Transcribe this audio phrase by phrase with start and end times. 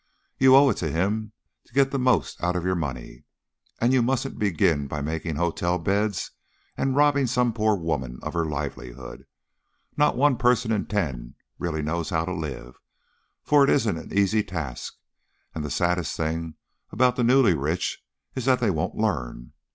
[0.39, 1.31] "You owe it to him
[1.65, 3.23] to get the most out of your money,
[3.79, 6.31] and you mustn't begin by making hotel beds
[6.75, 9.27] and robbing some poor woman of her livelihood.
[9.95, 12.79] Not one person in ten really knows how to live,
[13.43, 14.95] for it isn't an easy task,
[15.53, 16.55] and the saddest thing
[16.89, 19.53] about the newly rich is that they won't learn.